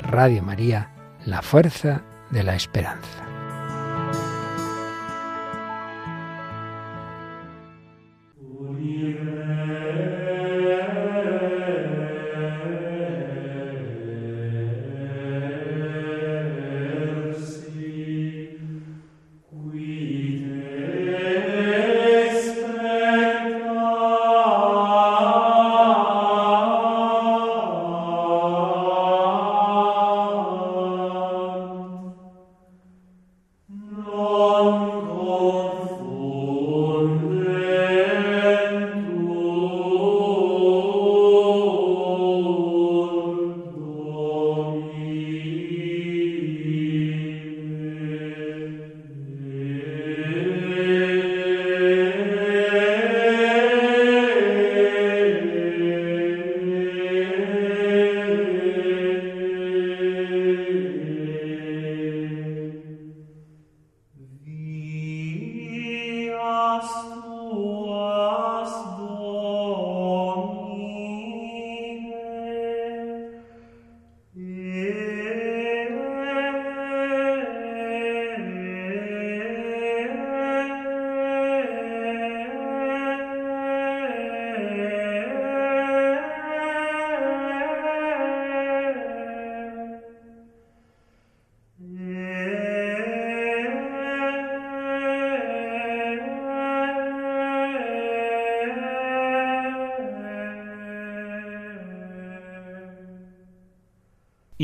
[0.00, 0.90] Radio María,
[1.24, 3.31] la fuerza de la esperanza.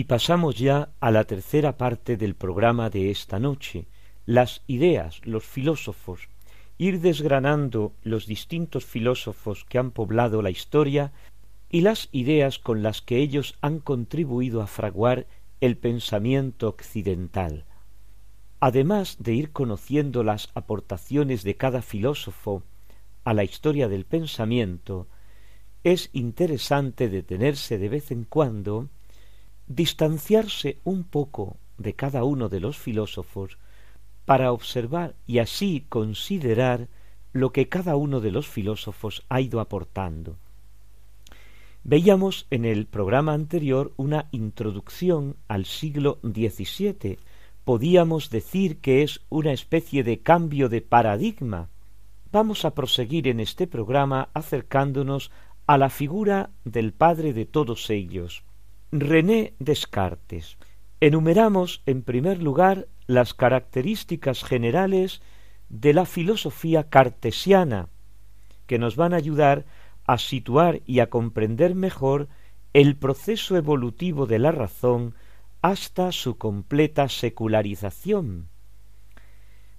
[0.08, 3.88] Pasamos ya a la tercera parte del programa de esta noche,
[4.24, 6.30] las ideas, los filósofos,
[6.78, 11.12] ir desgranando los distintos filósofos que han poblado la historia
[11.68, 15.26] y las ideas con las que ellos han contribuido a fraguar
[15.60, 17.66] el pensamiento occidental.
[18.60, 22.62] Además de ir conociendo las aportaciones de cada filósofo
[23.24, 25.06] a la historia del pensamiento,
[25.84, 28.88] es interesante detenerse de vez en cuando
[29.68, 33.58] distanciarse un poco de cada uno de los filósofos
[34.24, 36.88] para observar y así considerar
[37.32, 40.36] lo que cada uno de los filósofos ha ido aportando.
[41.84, 47.18] Veíamos en el programa anterior una introducción al siglo XVII.
[47.64, 51.68] Podíamos decir que es una especie de cambio de paradigma.
[52.32, 55.30] Vamos a proseguir en este programa acercándonos
[55.66, 58.42] a la figura del padre de todos ellos,
[58.90, 60.56] René Descartes.
[61.00, 65.20] Enumeramos en primer lugar las características generales
[65.68, 67.90] de la filosofía cartesiana,
[68.66, 69.66] que nos van a ayudar
[70.06, 72.30] a situar y a comprender mejor
[72.72, 75.14] el proceso evolutivo de la razón
[75.60, 78.48] hasta su completa secularización.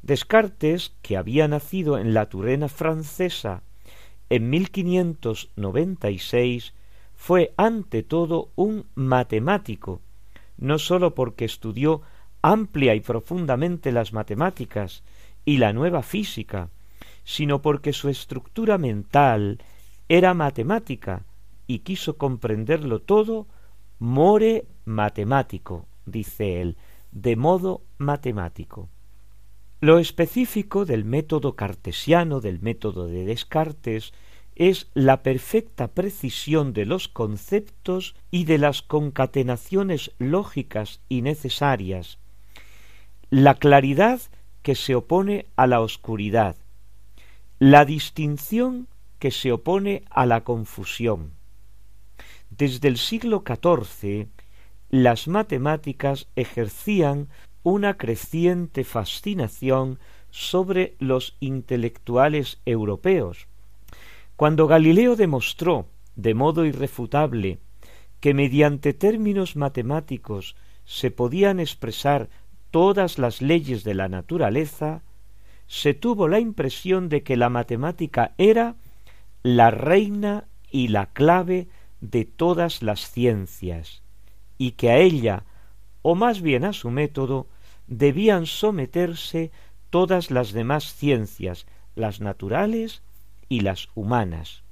[0.04, 3.64] Descartes, que había nacido en la Turena francesa
[4.30, 6.76] en 1596,
[7.20, 10.02] fue ante todo un matemático,
[10.58, 12.02] no sólo porque estudió
[12.42, 15.04] amplia y profundamente las matemáticas
[15.44, 16.70] y la nueva física,
[17.26, 19.62] sino porque su estructura mental
[20.08, 21.26] era matemática
[21.68, 23.48] y quiso comprenderlo todo
[24.00, 26.78] more matemático, dice él,
[27.12, 28.88] de modo matemático.
[29.82, 34.14] Lo específico del método cartesiano, del método de Descartes,
[34.60, 42.20] es la perfecta precisión de los conceptos y de las concatenaciones lógicas y necesarias,
[43.30, 44.20] la claridad
[44.62, 46.58] que se opone a la oscuridad,
[47.58, 51.32] la distinción que se opone a la confusión.
[52.50, 54.28] Desde el siglo XIV,
[54.90, 57.30] las matemáticas ejercían
[57.64, 60.00] una creciente fascinación
[60.32, 63.49] sobre los intelectuales europeos.
[64.40, 67.60] Cuando Galileo demostró, de modo irrefutable,
[68.22, 72.30] que mediante términos matemáticos se podían expresar
[72.72, 75.02] todas las leyes de la naturaleza,
[75.68, 78.78] se tuvo la impresión de que la matemática era
[79.44, 81.68] la reina y la clave
[82.00, 84.04] de todas las ciencias,
[84.58, 85.44] y que a ella,
[86.02, 87.48] o más bien a su método,
[87.88, 89.52] debían someterse
[89.90, 93.02] todas las demás ciencias, las naturales
[93.50, 94.64] y las humanas.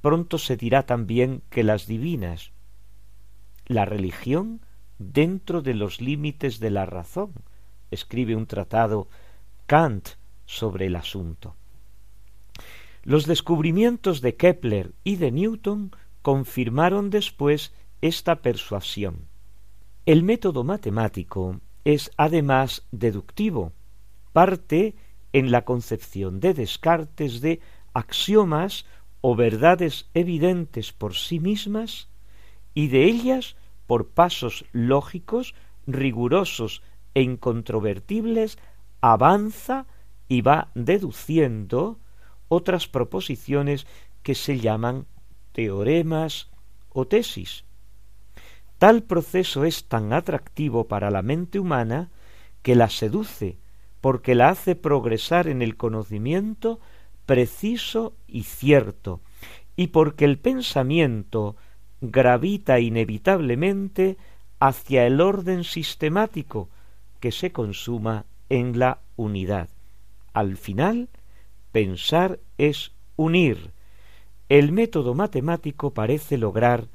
[0.00, 2.52] Pronto se dirá también que las divinas.
[3.66, 4.62] La religión
[5.10, 7.32] dentro de los límites de la razón,
[7.90, 9.08] escribe un tratado
[9.66, 10.10] Kant
[10.46, 11.56] sobre el asunto.
[13.02, 15.90] Los descubrimientos de Kepler y de Newton
[16.22, 19.26] confirmaron después esta persuasión.
[20.06, 23.72] El método matemático es además deductivo,
[24.32, 24.94] parte
[25.32, 27.60] en la concepción de Descartes de
[27.94, 28.86] axiomas
[29.20, 32.08] o verdades evidentes por sí mismas
[32.74, 35.54] y de ellas por pasos lógicos,
[35.86, 36.82] rigurosos
[37.14, 38.58] e incontrovertibles,
[39.00, 39.86] avanza
[40.28, 41.98] y va deduciendo
[42.48, 43.86] otras proposiciones
[44.22, 45.06] que se llaman
[45.52, 46.50] teoremas
[46.90, 47.64] o tesis.
[48.78, 52.10] Tal proceso es tan atractivo para la mente humana
[52.62, 53.58] que la seduce
[54.00, 56.80] porque la hace progresar en el conocimiento
[57.32, 59.22] preciso y cierto,
[59.74, 61.56] y porque el pensamiento
[62.02, 64.18] gravita inevitablemente
[64.60, 66.68] hacia el orden sistemático
[67.20, 69.70] que se consuma en la unidad.
[70.34, 71.08] Al final,
[71.72, 73.72] pensar es unir.
[74.50, 76.88] El método matemático parece lograr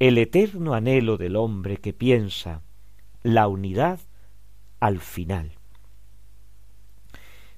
[0.00, 2.60] el eterno anhelo del hombre que piensa,
[3.22, 4.00] la unidad
[4.80, 5.57] al final.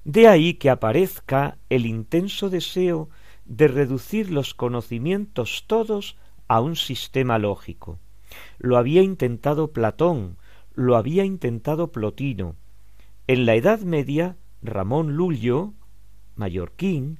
[0.03, 3.09] De ahí que aparezca el intenso deseo
[3.45, 7.99] de reducir los conocimientos todos a un sistema lógico.
[8.57, 10.37] Lo había intentado Platón,
[10.73, 12.55] lo había intentado Plotino.
[13.27, 15.73] En la Edad Media, Ramón Lullo,
[16.35, 17.19] mallorquín,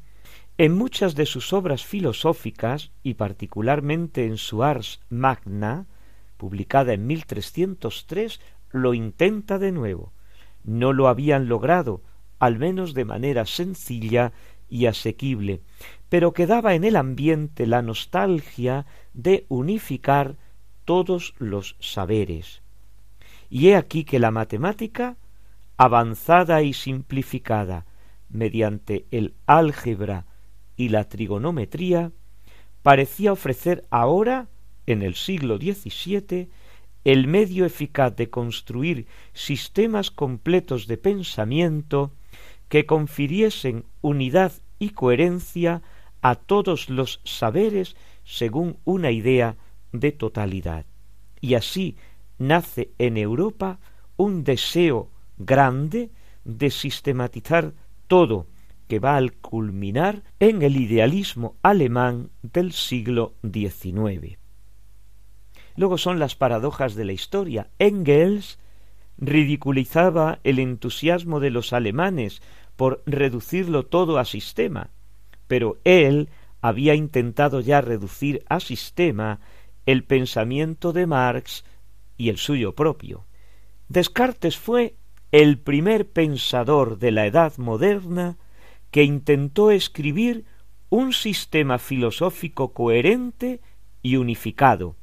[0.57, 5.85] en muchas de sus obras filosóficas, y particularmente en su Ars Magna,
[6.37, 10.13] publicada en 1303, lo intenta de nuevo.
[10.63, 12.01] No lo habían logrado
[12.41, 14.33] al menos de manera sencilla
[14.67, 15.61] y asequible,
[16.09, 20.37] pero quedaba en el ambiente la nostalgia de unificar
[20.83, 22.63] todos los saberes.
[23.51, 25.17] Y he aquí que la matemática,
[25.77, 27.85] avanzada y simplificada
[28.27, 30.25] mediante el álgebra
[30.75, 32.11] y la trigonometría,
[32.81, 34.47] parecía ofrecer ahora,
[34.87, 36.49] en el siglo XVII,
[37.03, 42.13] el medio eficaz de construir sistemas completos de pensamiento
[42.71, 45.81] que confiriesen unidad y coherencia
[46.21, 49.57] a todos los saberes según una idea
[49.91, 50.85] de totalidad.
[51.41, 51.97] Y así
[52.37, 53.81] nace en Europa
[54.15, 56.11] un deseo grande
[56.45, 57.73] de sistematizar
[58.07, 58.47] todo
[58.87, 64.37] que va al culminar en el idealismo alemán del siglo XIX.
[65.75, 67.69] Luego son las paradojas de la historia.
[67.79, 68.59] Engels
[69.21, 72.41] ridiculizaba el entusiasmo de los alemanes
[72.75, 74.89] por reducirlo todo a sistema,
[75.47, 76.29] pero él
[76.61, 79.39] había intentado ya reducir a sistema
[79.85, 81.65] el pensamiento de Marx
[82.17, 83.25] y el suyo propio.
[83.89, 84.95] Descartes fue
[85.31, 88.37] el primer pensador de la edad moderna
[88.91, 90.45] que intentó escribir
[90.89, 93.61] un sistema filosófico coherente
[94.03, 94.95] y unificado,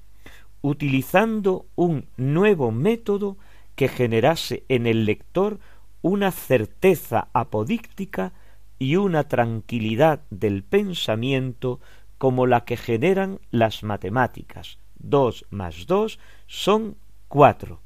[0.61, 3.39] utilizando un nuevo método
[3.75, 5.61] que generase en el lector
[6.03, 8.33] una certeza apodíctica
[8.79, 11.81] y una tranquilidad del pensamiento
[12.19, 14.79] como la que generan las matemáticas.
[14.99, 16.97] Dos más dos son
[17.29, 17.83] cuatro.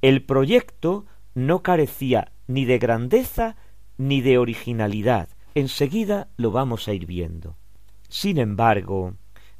[0.00, 3.56] El proyecto no carecía ni de grandeza
[3.96, 5.28] ni de originalidad.
[5.54, 7.56] Enseguida lo vamos a ir viendo.
[8.08, 9.14] Sin embargo,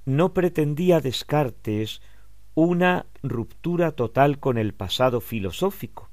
[0.05, 2.01] no pretendía Descartes
[2.55, 6.08] una ruptura total con el pasado filosófico.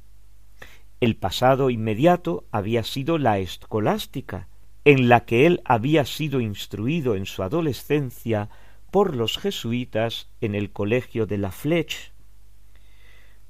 [1.02, 4.48] El pasado inmediato había sido la escolástica,
[4.86, 8.50] en la que él había sido instruido en su adolescencia
[8.92, 12.12] por los jesuitas en el colegio de la Fleche.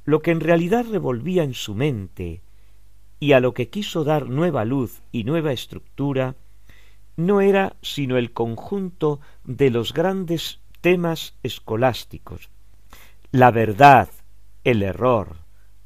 [0.06, 2.42] Lo que en realidad revolvía en su mente
[3.20, 6.36] y a lo que quiso dar nueva luz y nueva estructura
[7.18, 12.50] no era sino el conjunto de los grandes temas escolásticos,
[13.32, 14.10] la verdad,
[14.64, 15.38] el error,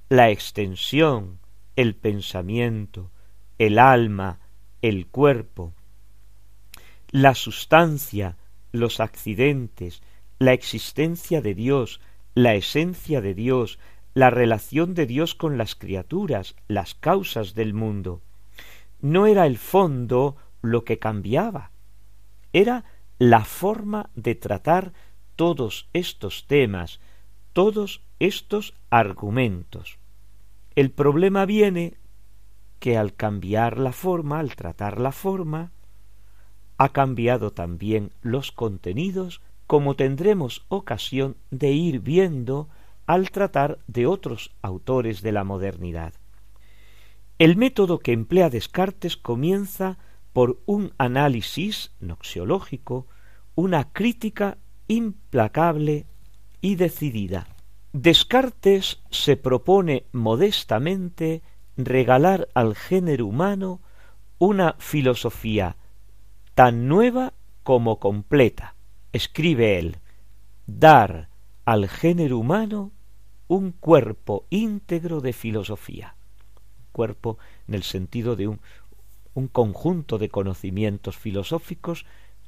[0.10, 1.39] la extensión,
[1.80, 3.10] el pensamiento,
[3.58, 4.42] el alma,
[4.82, 5.74] el cuerpo,
[7.10, 8.36] la sustancia,
[8.74, 10.02] los accidentes,
[10.40, 12.02] la existencia de Dios,
[12.36, 13.80] la esencia de Dios,
[14.14, 18.24] la relación de Dios con las criaturas, las causas del mundo.
[19.00, 21.72] No era el fondo lo que cambiaba,
[22.52, 22.84] era
[23.20, 24.92] la forma de tratar
[25.38, 27.00] todos estos temas,
[27.54, 29.99] todos estos argumentos.
[30.80, 31.98] El problema viene
[32.80, 35.74] que al cambiar la forma, al tratar la forma,
[36.78, 42.70] ha cambiado también los contenidos, como tendremos ocasión de ir viendo
[43.08, 46.14] al tratar de otros autores de la modernidad.
[47.40, 49.98] El método que emplea Descartes comienza
[50.32, 53.06] por un análisis noxiológico,
[53.54, 54.58] una crítica
[54.88, 56.06] implacable
[56.62, 57.48] y decidida.
[57.92, 61.42] Descartes se propone modestamente
[61.76, 63.80] regalar al género humano
[64.38, 65.76] una filosofía
[66.54, 67.34] tan nueva
[67.64, 68.76] como completa.
[69.12, 69.98] Escribe él,
[70.68, 71.30] dar
[71.66, 72.92] al género humano
[73.48, 76.16] un cuerpo íntegro de filosofía.
[76.92, 78.60] Cuerpo en el sentido de un,
[79.34, 82.06] un conjunto de conocimientos filosóficos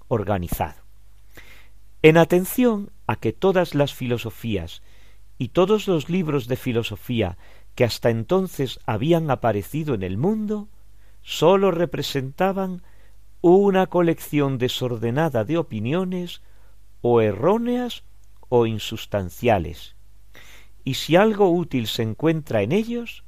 [0.07, 0.83] organizado.
[2.03, 4.83] En atención a que todas las filosofías
[5.41, 7.35] y todos los libros de filosofía
[7.73, 10.67] que hasta entonces habían aparecido en el mundo
[11.23, 12.83] sólo representaban
[13.41, 16.43] una colección desordenada de opiniones
[17.01, 18.03] o erróneas
[18.49, 19.95] o insustanciales.
[20.83, 23.23] Y si algo útil se encuentra en ellos,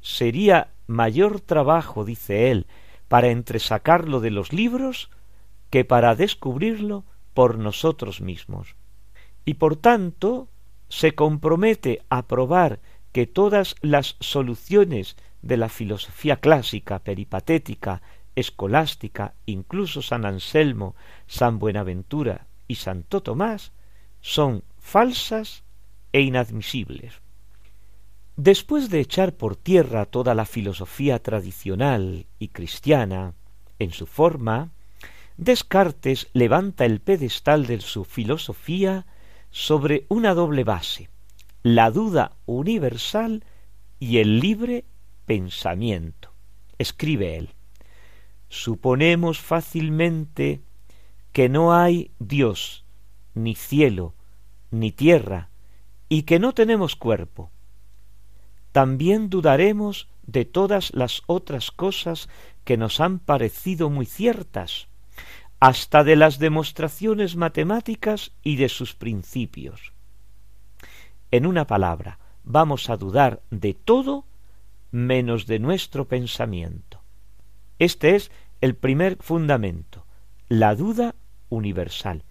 [0.00, 2.66] sería mayor trabajo, dice él,
[3.06, 5.10] para entresacarlo de los libros
[5.68, 8.76] que para descubrirlo por nosotros mismos.
[9.44, 10.48] Y por tanto,
[10.88, 12.80] se compromete a probar
[13.12, 18.02] que todas las soluciones de la filosofía clásica, peripatética,
[18.34, 23.72] escolástica, incluso San Anselmo, San Buenaventura y Santo Tomás,
[24.20, 25.62] son falsas
[26.12, 27.20] e inadmisibles.
[28.36, 33.34] Después de echar por tierra toda la filosofía tradicional y cristiana
[33.78, 34.72] en su forma,
[35.36, 39.06] Descartes levanta el pedestal de su filosofía
[39.54, 41.08] sobre una doble base,
[41.62, 43.44] la duda universal
[44.00, 44.84] y el libre
[45.26, 46.32] pensamiento.
[46.76, 47.50] Escribe él,
[48.48, 50.60] suponemos fácilmente
[51.30, 52.84] que no hay Dios,
[53.34, 54.14] ni cielo,
[54.72, 55.50] ni tierra,
[56.08, 57.52] y que no tenemos cuerpo.
[58.72, 62.28] También dudaremos de todas las otras cosas
[62.64, 64.88] que nos han parecido muy ciertas,
[65.64, 69.94] hasta de las demostraciones matemáticas y de sus principios.
[71.30, 74.26] En una palabra, vamos a dudar de todo
[74.90, 77.00] menos de nuestro pensamiento.
[77.78, 80.04] Este es el primer fundamento,
[80.50, 81.14] la duda
[81.48, 82.24] universal.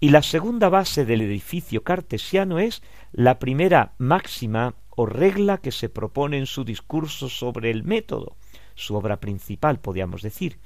[0.00, 5.90] Y la segunda base del edificio cartesiano es la primera máxima o regla que se
[5.90, 8.38] propone en su discurso sobre el método,
[8.74, 10.58] su obra principal, podríamos decir,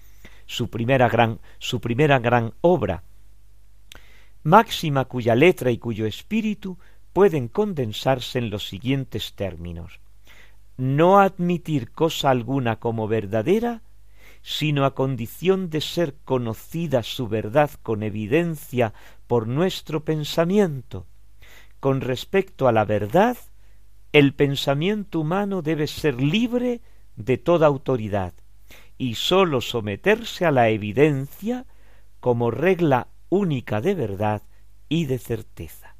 [0.46, 3.04] su primera gran, su primera gran obra,
[4.42, 6.78] máxima cuya letra y cuyo espíritu
[7.12, 10.00] pueden condensarse en los siguientes términos
[10.76, 13.82] no admitir cosa alguna como verdadera,
[14.42, 18.92] sino a condición de ser conocida su verdad con evidencia
[19.26, 21.06] por nuestro pensamiento.
[21.80, 23.36] Con respecto a la verdad,
[24.12, 26.80] el pensamiento humano debe ser libre
[27.16, 28.34] de toda autoridad,
[28.98, 31.66] y sólo someterse a la evidencia
[32.20, 34.42] como regla única de verdad
[34.88, 35.96] y de certeza.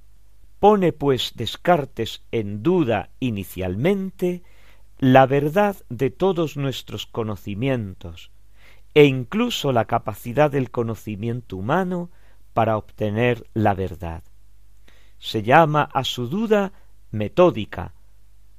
[0.59, 4.42] Pone pues Descartes en duda inicialmente
[4.99, 8.30] la verdad de todos nuestros conocimientos
[8.95, 12.11] e incluso la capacidad del conocimiento humano
[12.53, 14.22] para obtener la verdad.
[15.18, 16.72] Se llama a su duda
[17.11, 17.95] metódica,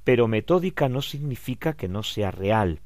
[0.04, 2.80] pero metódica no significa que no sea real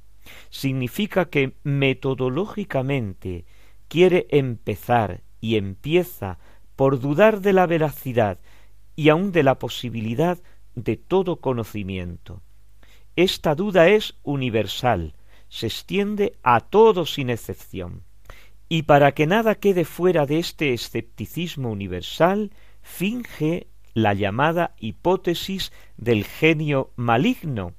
[0.51, 3.45] significa que metodológicamente
[3.89, 6.39] quiere empezar y empieza
[6.77, 8.39] por dudar de la veracidad
[8.97, 10.39] y aun de la posibilidad
[10.75, 12.43] de todo conocimiento.
[13.17, 15.15] Esta duda es universal,
[15.49, 18.05] se extiende a todos sin excepción.
[18.69, 22.53] Y para que nada quede fuera de este escepticismo universal,
[22.83, 27.75] finge la llamada hipótesis del genio maligno,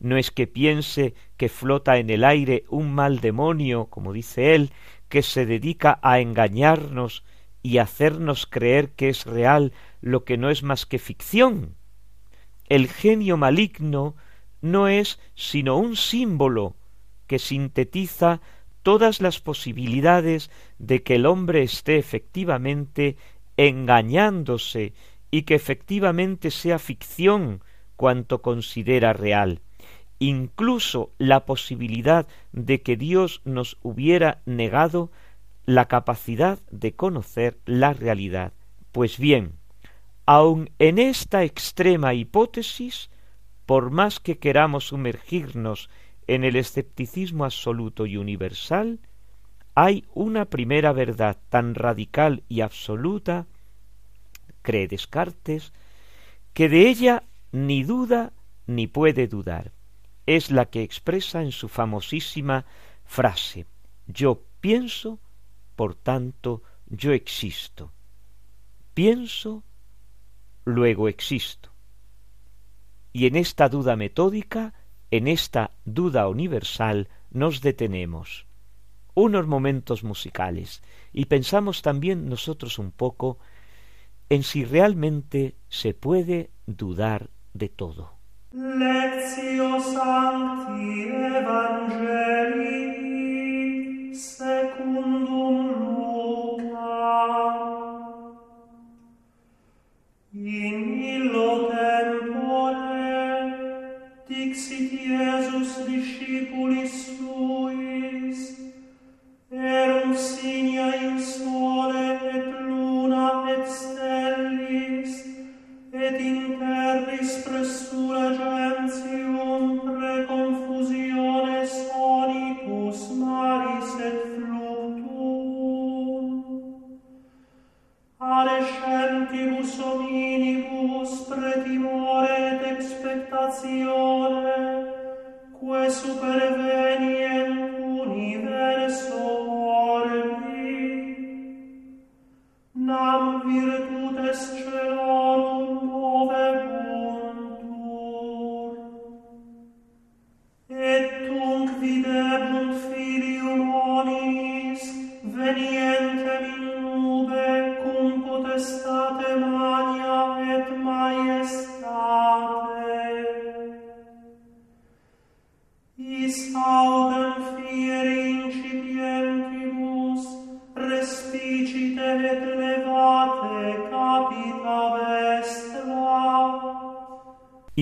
[0.00, 4.72] no es que piense que flota en el aire un mal demonio, como dice él,
[5.08, 7.22] que se dedica a engañarnos
[7.62, 11.76] y hacernos creer que es real lo que no es más que ficción.
[12.66, 14.16] El genio maligno
[14.62, 16.76] no es sino un símbolo
[17.26, 18.40] que sintetiza
[18.82, 23.16] todas las posibilidades de que el hombre esté efectivamente
[23.58, 24.94] engañándose
[25.30, 27.62] y que efectivamente sea ficción
[27.96, 29.60] cuanto considera real.
[30.20, 35.10] Incluso la posibilidad de que Dios nos hubiera negado
[35.64, 38.52] la capacidad de conocer la realidad.
[38.92, 39.54] Pues bien,
[40.26, 43.10] aun en esta extrema hipótesis,
[43.66, 45.90] por más que queramos sumergirnos
[46.26, 49.00] en el escepticismo absoluto y universal,
[49.74, 53.46] hay una primera verdad tan radical y absoluta,
[54.62, 55.72] cree Descartes,
[56.52, 58.32] que de ella ni duda
[58.66, 59.72] ni puede dudar.
[60.26, 62.66] Es la que expresa en su famosísima
[63.04, 63.66] frase
[64.06, 65.18] Yo pienso,
[65.76, 67.92] por tanto yo existo.
[68.94, 69.62] Pienso,
[70.64, 71.70] luego existo.
[73.12, 74.74] Y en esta duda metódica,
[75.10, 78.46] en esta duda universal, nos detenemos
[79.14, 83.38] unos momentos musicales y pensamos también nosotros un poco
[84.28, 88.19] en si realmente se puede dudar de todo.
[88.52, 92.50] Lectio Sancti Evangelii,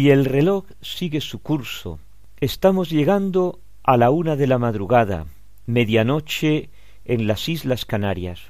[0.08, 1.98] Y el reloj sigue su curso.
[2.40, 5.26] Estamos llegando a la una de la madrugada,
[5.66, 6.70] medianoche
[7.04, 8.40] en las Islas Canarias.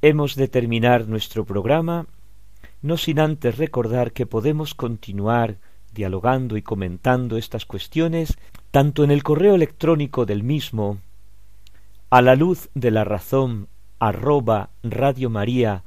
[0.00, 2.06] Hemos de terminar nuestro programa
[2.82, 5.56] no sin antes recordar que podemos continuar
[5.92, 8.38] dialogando y comentando estas cuestiones
[8.70, 10.98] tanto en el correo electrónico del mismo
[12.10, 13.66] a la luz de la razón
[13.98, 15.82] arroba radiomaria.es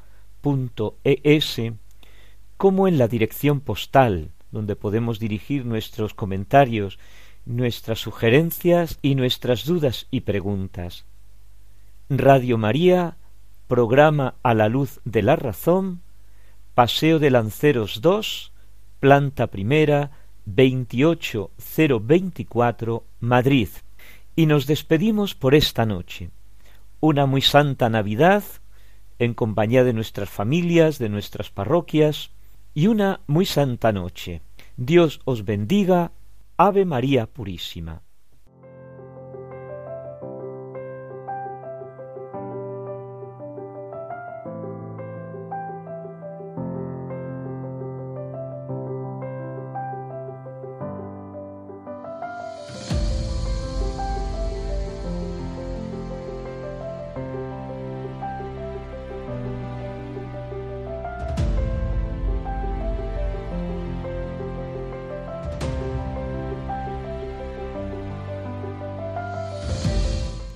[2.58, 7.00] como en la dirección postal donde podemos dirigir nuestros comentarios,
[7.46, 11.04] nuestras sugerencias y nuestras dudas y preguntas.
[12.10, 13.18] Radio María,
[13.68, 16.02] programa a la luz de la razón,
[16.76, 18.54] Paseo de Lanceros 2,
[19.00, 20.12] planta primera,
[20.46, 23.70] 28024, Madrid.
[24.36, 26.30] Y nos despedimos por esta noche.
[27.00, 28.44] Una muy santa Navidad,
[29.18, 32.30] en compañía de nuestras familias, de nuestras parroquias,
[32.74, 34.42] y una muy santa noche.
[34.78, 36.12] Dios os bendiga.
[36.58, 38.02] Ave María Purísima.